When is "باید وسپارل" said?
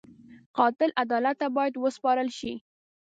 1.55-2.29